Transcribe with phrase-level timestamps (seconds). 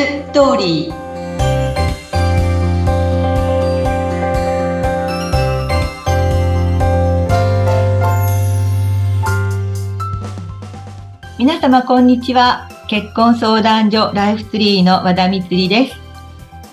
[0.00, 0.94] ストーリー
[11.38, 15.94] 皆様こんにちは結婚相談所ライフツリーの和田光です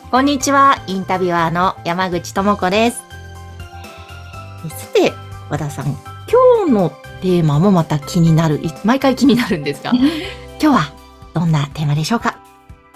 [0.09, 3.03] こんにちはインタビュアーの山口智子です
[4.69, 5.11] さて
[5.49, 5.87] 和田さん
[6.31, 6.91] 今日の
[7.21, 10.07] テーマもまた気になる毎回気になるんですが今
[10.59, 10.93] 日は
[11.33, 12.41] どんなテーマでしょうか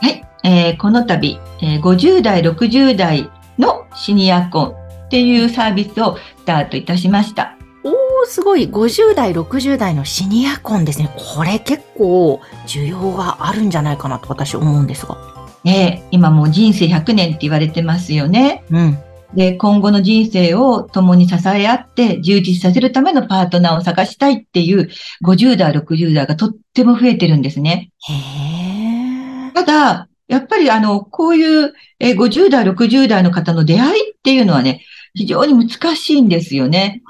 [0.01, 7.93] はい、えー、この度、えー、50代60代のシニア婚っていうサービスをスタートいたしましたおー、
[8.27, 8.67] すごい。
[8.67, 11.09] 50代、60代のシニア婚ですね。
[11.35, 15.17] これ結構需要があるんじゃないかなと私思うんですが。
[15.63, 18.63] ね今もう人生100年って言われてますよね。
[18.69, 18.97] うん。
[19.33, 24.89] で、今後の人生を共に支え合って充実させるためのパートナーを探したいっていう
[25.23, 27.91] 50代、60代がとっても増えてるんですね。
[28.09, 37.01] へただ、やっぱりあの、こういう50代、60代の方の出会いっていうのはね、非常に難しいんですよね。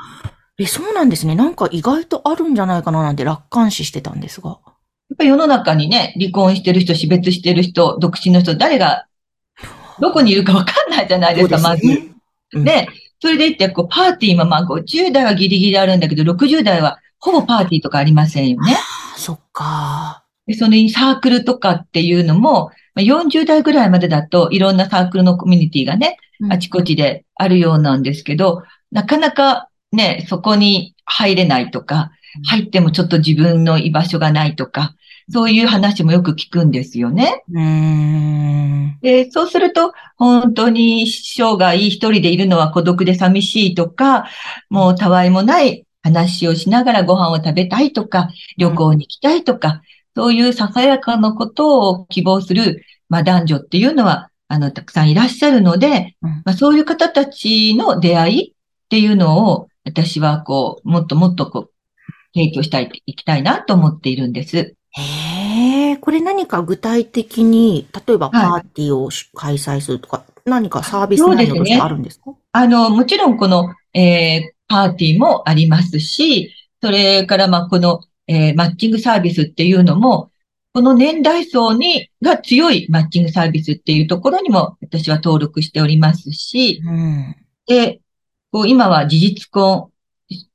[0.58, 1.36] え、そうなんですね。
[1.36, 4.50] なんか意外とあるんじゃないかななんて楽観視してたんですが。
[4.50, 4.56] や
[5.14, 9.06] っぱり世の中にね、離婚してる人、死別してる人、独身の人、誰が、
[10.00, 12.12] どこにいるかわかんないじゃないですか、すね、まず。
[12.54, 12.88] うん、で、
[13.22, 18.76] それで言って、こう、パーティーもまあ50代はギリギリあるんだけど、60代はほぼパーティーとかありませんよね。
[19.16, 20.24] そっか。
[20.48, 26.18] で、そのサークルとかっていうのも、40代ぐらいまでだといろんなサークルのコミュニティがね、
[26.50, 32.12] あちこちであるようなんですけど、なかなかね、そこに入れないとか、
[32.48, 34.96] 入ってもちょっと自分の居場所がないとか、
[35.30, 37.44] そういう話もよく聞くんですよね。
[39.02, 44.26] でそうすると、本当に生涯一人でいるのは孤独で寂しいとか、
[44.70, 49.82] もうたわいもない話をしながらご飯を食べたいとか、旅行に行きたいとか、
[50.16, 58.54] そういうささやかなことを希望する、まあ、男女っていうのは、あの、たくさんいらっしゃるので、まあ、そういう方たちの出会いっ
[58.90, 61.72] ていうのを、私はこう、もっともっとこう、
[62.34, 64.76] 提供したい、いきたいなと思っているんです。
[64.94, 80.32] へえ、これ何か具体的に、例えばパーティーを開催するとか、はい、何かサービス内容としてあるんですか、ね、あの、もちろんこの、えー、パーティーもありますし、それからまあこの、えー、マッチングサービスっていうのも、
[80.74, 87.36] この年代層に、が強いマッチングサービスっていうところにも私は登録しておりますし、うん、
[87.68, 88.00] で、
[88.52, 89.90] こう、今は事実婚、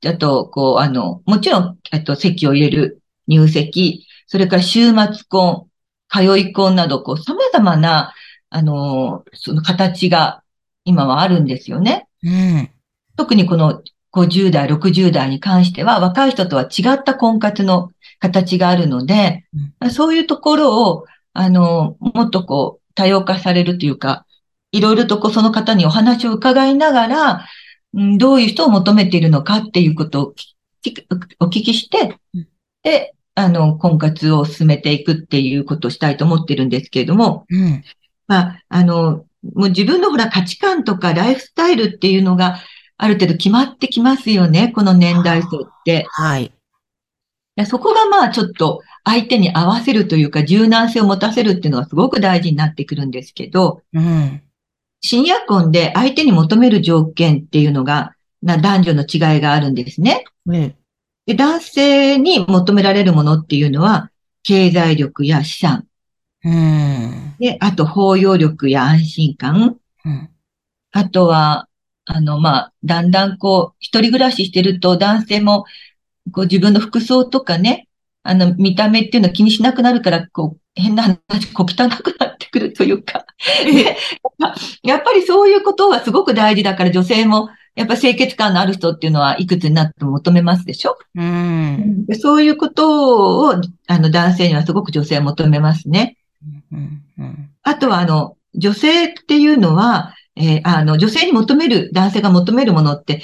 [0.05, 5.67] あと、こう、あの、もちろん、えっと、席を入れる入籍、それから週末婚、
[6.09, 8.13] 通い婚など、こう、様々な、
[8.49, 10.41] あの、その形が
[10.83, 12.07] 今はあるんですよね。
[12.23, 12.69] うん。
[13.17, 13.81] 特にこの
[14.13, 19.45] 50代、60代に関しては、若い人とは違った婚活の形があるので、
[19.81, 24.25] うん、そういうところを、あの、もっとこう、多様化されるというか、
[24.71, 27.45] いろいろとこう、その方にお話を伺いながら、
[28.17, 30.33] どういう人を求めているのかっていうことを
[31.39, 32.17] お聞きして、
[32.83, 37.83] で、あの、婚活を進めていくっていうことをしたいと思ってるんですけれども、うん、
[38.27, 42.59] まあ、あの、もう自分のほら価値観とかライフスタイルっていうのが
[42.97, 46.05] ある程度決まってきますよね、この年代層って。
[46.09, 46.51] はい。
[47.65, 54.43] そこがまあちょっと相手に合わせるというか柔軟性を持たせるっていうのがすごく大事になってくるんですけど、うん、
[55.01, 60.25] シニア婚で相手に求める条件っていうのが、な男女の違いがあるんですね。
[61.25, 64.11] で男性に求められるものっていうのは、
[64.43, 65.87] 経済力や資産。
[66.43, 69.77] うん、で、あと包容力や安心感。
[70.05, 70.29] うん、
[70.91, 71.67] あとは、
[72.07, 75.65] あの、まあ、だんだんこう、一人暮らししてると男性も、
[76.31, 77.87] こう自分の服装とかね、
[78.23, 83.25] あの、見た目っていうのを気にしなくなるから、こう、変な話、小汚くなってくるというか。
[84.83, 90.97] やっぱりそういうことはすごく大事だから女性も、やっぱ清潔感のある人っていうのはいくつになっても求めますでしょ？
[91.15, 92.07] うん。
[92.19, 93.53] そういうことを、
[93.87, 96.17] あの、男性にはすごく女性は求めますね。
[96.71, 103.21] うんうん、あとは、あの、女性っていうのは、えー、あの、女性に求める、男性が求めるものって、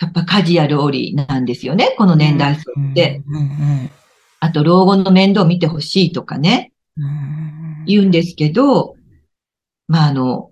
[0.00, 3.22] やっぱカジュアルオリなんですよね、この年代層って。
[4.40, 6.72] あと、老後の面倒を見てほしいとかね。
[7.86, 8.96] 言うんですけど、
[9.88, 10.50] まあ、あの、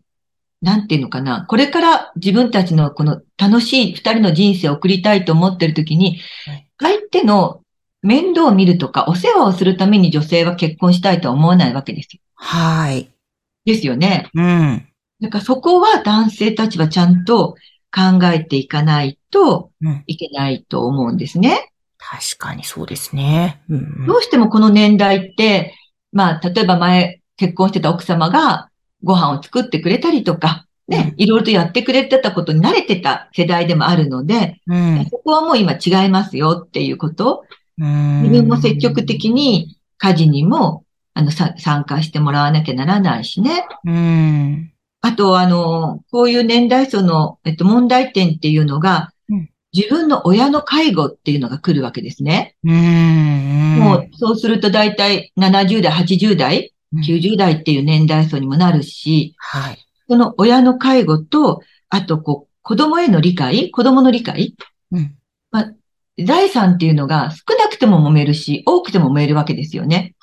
[0.60, 1.46] なんていうのかな。
[1.46, 6.19] これから自分たちのこの楽しい二人の人生を送りたいと思ってるときに、
[6.78, 7.62] 相手の
[8.02, 12.20] 面倒を見るとか、お世話をするために女性は結婚したいとは思わないわけですよ。
[12.34, 13.10] はい。
[13.64, 14.31] ですよね。
[14.34, 14.88] うん。
[15.20, 17.56] だからそこは男性たちはちゃんと
[17.94, 19.70] 考えていかないと
[20.06, 21.50] いけないと思うんですね。
[21.50, 21.56] うん、
[21.99, 25.75] 確かにそうですね、うん、どうしてもこの年代って、
[26.12, 28.69] まあ、例えば前、結婚してた奥様が
[29.05, 35.06] ご飯を作ってくれたりとか、ね、いろいろとやってくれてたことに慣れてた世代でもあるので、うん。
[35.11, 37.44] そこはもう今違いますよっていうこと。
[37.81, 40.85] うん自分も積極的に家事にも、
[41.15, 43.67] あの、さ参加してもらわなきゃならないしね。
[43.85, 44.73] うん。
[45.00, 52.56] あと、あの、こういう年代層の、えっと、問題点っていうのが、うん自分の親の介護っていうのが来るわけですね。
[52.64, 53.76] うん。
[53.78, 59.78] もう、そうすると大体70代、80代、うん90代っていう年代層にもなるし、はい。
[60.08, 61.60] その親の介護と、
[61.90, 64.54] あと、こう、子供への理解、子供の理解、
[64.90, 65.18] うん。
[66.24, 70.14] 財産っていうのが少なくても揉めるし、多くても揉めるわけですよね。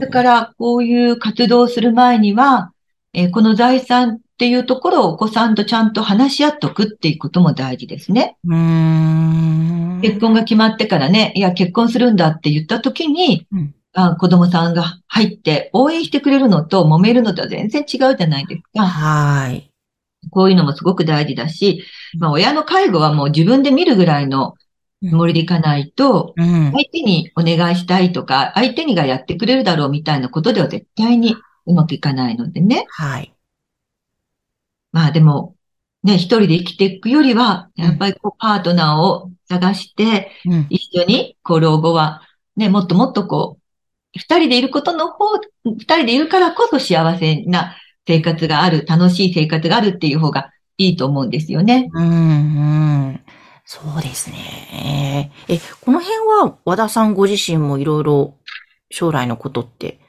[0.00, 2.71] だから、こういう活動をする前には、
[3.14, 8.36] えーこの財産っていうところをお子さんとちゃんと話し合っとくっていうことも大事ですね。
[8.44, 10.00] うーん。
[10.02, 18.86] 結婚が決まってからね、いや、結婚するんだって言った時に、うんあ子供さんが入って応援してくれるのと揉めるのとは全然違うじゃないですか。
[18.86, 19.70] はい。
[20.30, 21.84] こういうのもすごく大事だし、
[22.18, 24.54] まあ、親の介護はもう自分で見るぐらいの
[25.06, 26.72] つもりでいかないと、うん。
[26.72, 31.36] 相手にお願いしたいとか、相手にがやってくれるだろうみたいなことでは絶対に
[31.66, 32.86] うまくいかないのでね。
[32.88, 33.34] はい。
[34.92, 35.54] まあでも、
[36.02, 40.66] ね、一人で生きていくよりは、うんやっぱりこうパートナーを探して、うん。
[40.68, 42.22] 一緒に、こう老後は、
[42.56, 45.24] ね、もっともっとこう、二人でいることの方、
[45.64, 47.76] 二人でいるからこそ幸せな
[48.06, 51.88] 生活がある、楽しい生活があるっていう方がいいと思うんですよね。
[51.92, 52.08] うん、う
[53.12, 53.20] ん。
[53.64, 55.32] そうですね。
[55.48, 58.36] え、この辺は和田さんご自身もいろいろ
[58.90, 60.01] 将来のことって。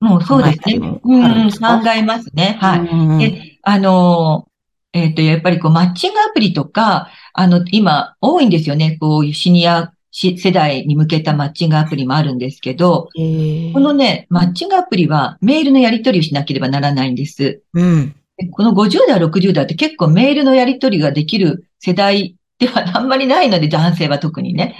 [0.00, 0.78] もうそうですね。
[0.78, 2.56] もうん、考えますね。
[2.60, 2.76] は
[3.20, 3.26] い。
[3.26, 4.48] いであの、
[4.92, 8.96] えっと、やっぱりこう、マッチングアプリとか、あの、今、多いんですよね。
[8.98, 17.62] こういうシニアし世代に向けたマッチングアプリもあるんですけど、えー、このね、マッチングアプリはメールのやり取りをしなければならないんです。
[17.74, 18.14] うん。
[18.36, 24.76] でこの50代、60代って結構メールのやり取りができる世代ではあんまりないので、男性は特にね。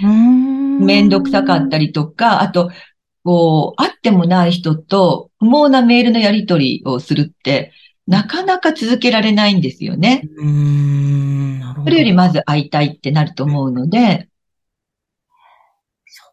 [0.80, 1.88] めんどくさかったり。
[1.88, 2.70] りとか、あと、
[3.24, 7.72] こう、会ってもない人と不毛なメールのやり取りをするって、
[8.06, 10.22] なかなか続けられないんですよね。
[10.36, 11.74] うーん。
[11.84, 14.28] それよりまず会いたいってなると思うので、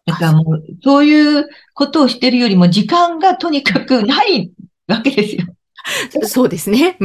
[0.06, 4.52] だからもう、そういうことをしてるよりも時間がとにかくない
[4.88, 5.46] わけですよ。
[6.24, 6.98] そうですね。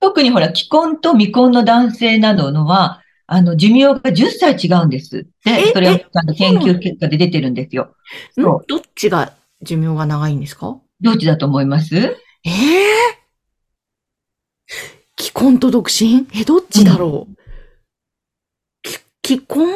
[0.00, 5.26] 特にほら、既婚と未婚の男性などのは、あの、寿命が10歳違うんです。
[5.46, 5.98] えで、それは
[6.36, 7.94] 研究結果で出てるんですよ。
[8.36, 9.32] どっちが
[9.62, 10.78] 寿命が長いんですか？
[11.00, 11.96] どっちだと思います？
[11.96, 12.14] え
[12.44, 12.50] え
[15.18, 16.26] 既婚と独身？
[16.34, 17.36] え、どっちだろう、
[18.82, 19.68] き既婚？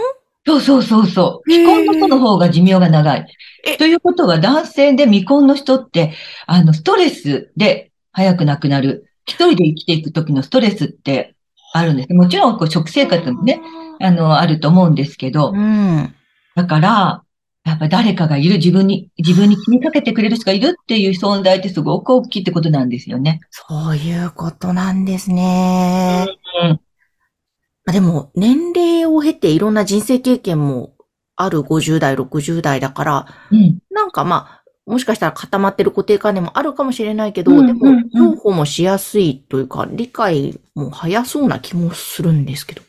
[0.47, 1.50] そうそうそうそう。
[1.50, 3.26] 既婚の人の方が寿命が長い。
[3.67, 3.76] え。
[3.76, 6.14] ということは男性で未婚の人って、
[6.47, 9.06] あの、ストレスで早く亡くなる。
[9.26, 11.37] 一人で生きていく時のストレスって
[11.72, 12.14] あるんです。
[12.14, 13.61] もちろん、こう、食生活もね、。
[14.00, 16.14] あの、あると思うんですけどう、ん。
[16.56, 17.22] だから、
[17.64, 23.40] やっぱ誰かがいる、自分に、自分に気にかけてくれる人がいるっていう存在ってすごく大きいってことなんですよね。
[23.50, 26.26] そういうことなんですね。
[26.62, 26.70] うん。
[26.70, 30.94] まあでも、年齢を経ていろんな人生経験も
[31.37, 33.78] ある50代、60代だから、うん。
[33.90, 42.82] なんかまあ、もしかしたら固まってる固定観念もあるかもしれないけど、うんでも情報もしやすいというか、理解も早そうな気もするんですけど。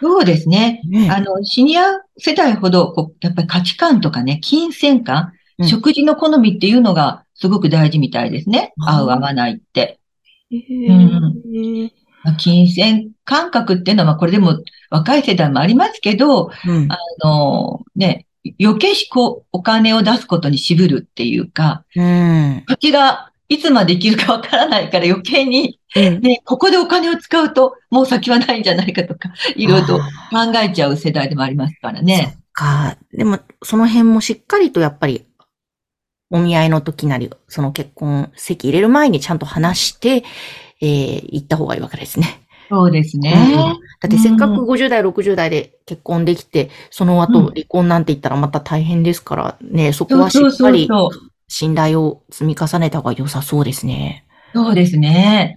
[0.00, 0.80] そうですね。
[0.86, 1.82] ねあの、シニア
[2.16, 8.72] 世代ほど、こう、やっぱり価値観とかね、金銭感、うん食事の好みっていうのがすごく大事みたいですね。
[8.78, 9.98] 合う合わないって。
[10.52, 11.90] へうん
[12.22, 16.86] まあ金銭感覚っていうのは、まあこれでも若い世代もありますけど、うん。
[16.92, 18.27] あの、ね、
[18.60, 22.64] 余計しこう、お金を出すことに渋るっていうか、うん。
[22.68, 30.02] 先がいつまで生きるかわからないから余計に、うんね、ここでお金を使うともう先はないんじゃないかとか、いろいろと考
[30.62, 32.38] えちゃう世代でもありますからね。
[32.52, 32.96] か。
[33.12, 35.24] でも、その辺もしっかりとやっぱり、
[36.30, 40.24] お見合いの時なり、その結婚席入れる前にちゃんと話して、
[40.80, 42.42] えー、行った方がいいわけですね。
[42.68, 43.32] そうですね。
[44.00, 50.88] だってせっかく50代、60代で結婚できて、その後うん離婚なんて言ったらまた大変ですからね、そこはしっかり。
[51.50, 54.26] 信頼を積み重ねた方が良さそうですね。
[54.54, 55.54] そうですね。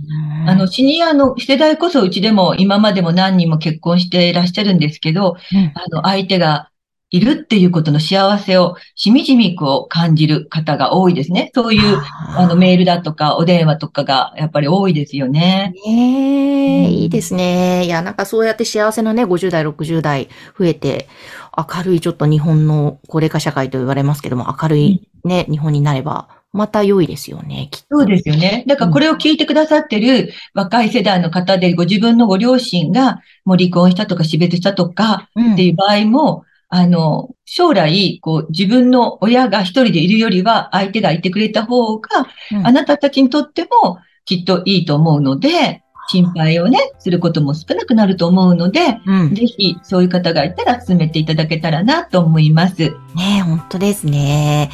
[0.47, 6.70] あの、シニアの世代こそうちでも今までも何人も結婚していらっしゃるんですけど、うんあの、相手が
[7.11, 11.51] いるっていうことの幸せをしみじみこう感じる方が多いですね。
[11.53, 11.97] そういう、
[12.37, 15.73] あの、メールだとかお電話とかがやっぱり多いですよね。
[15.85, 17.83] ねえ、うんいいですね。
[17.85, 21.09] いや、なんかそうやって幸せのね、50代、60代増えて、
[21.57, 27.99] 明るいちょっと日本の高齢化社会と言われますけども、明るいね、日本になればまた良いですよね、きっと。
[27.99, 28.63] そうですよね。
[28.67, 42.09] だからこれを聞いてくださってる若い世代の方で、ご自分のご両親がもう離婚したとか死別したとかっていう場合も、あの、将来、こう、自分の親が一人でいるよりは、相手がいてくれた方が、
[42.53, 49.35] うんあなたたちにとっても、きっといいと思うので、心配をね、することも少なくなると思うので、うん。
[49.35, 52.75] ぜひ、そういう方がいたら進めていただけたらなと思います。
[52.75, 52.91] ね
[53.39, 54.69] え、本当ですね。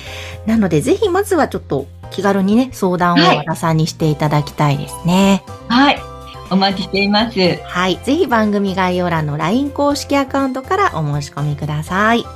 [0.45, 5.43] なので、ぜひまずはちょっと気軽にね、相談をはい和田さんにしていただきたいですね。
[5.67, 6.16] はい。
[6.49, 7.39] お待ちしています。
[7.63, 7.97] はい。
[8.03, 12.21] ぜひ番組概要欄の LINE 公式アカウントからお申し込みください。
[12.21, 12.27] よ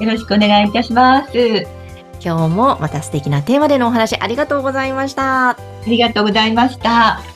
[0.00, 1.66] ろしくお願いいたします。
[2.20, 5.50] 今日もまた素敵なテーマでのお話ありがとうございました。
[5.50, 5.56] あ
[5.86, 7.33] りがとうございました。